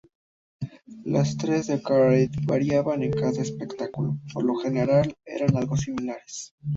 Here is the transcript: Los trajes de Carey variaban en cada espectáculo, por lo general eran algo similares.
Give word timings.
Los 1.05 1.37
trajes 1.37 1.67
de 1.67 1.79
Carey 1.79 2.31
variaban 2.47 3.03
en 3.03 3.11
cada 3.13 3.39
espectáculo, 3.39 4.17
por 4.33 4.43
lo 4.43 4.55
general 4.55 5.15
eran 5.25 5.55
algo 5.55 5.77
similares. 5.77 6.55